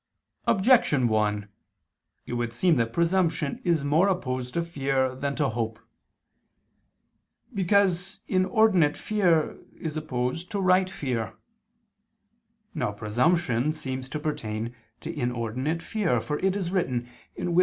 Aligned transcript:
Objection 0.47 1.07
1: 1.07 1.47
It 2.25 2.33
would 2.33 2.51
seem 2.53 2.75
that 2.77 2.91
presumption 2.91 3.61
is 3.63 3.85
more 3.85 4.07
opposed 4.07 4.51
to 4.55 4.63
fear 4.63 5.13
than 5.13 5.35
to 5.35 5.47
hope. 5.49 5.77
Because 7.53 8.19
inordinate 8.27 8.97
fear 8.97 9.59
is 9.79 9.95
opposed 9.95 10.49
to 10.53 10.59
right 10.59 10.89
fear. 10.89 11.35
Now 12.73 12.91
presumption 12.93 13.73
seems 13.73 14.09
to 14.09 14.19
pertain 14.19 14.75
to 15.01 15.13
inordinate 15.13 15.83
fear, 15.83 16.19
for 16.19 16.39
it 16.39 16.55
is 16.55 16.71
written 16.71 17.07
(Wis. 17.37 17.59